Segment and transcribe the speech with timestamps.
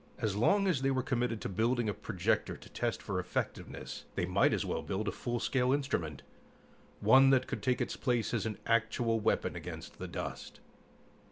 [0.17, 4.25] As long as they were committed to building a projector to test for effectiveness, they
[4.25, 6.23] might as well build a full scale instrument,
[7.01, 10.59] one that could take its place as an actual weapon against the dust.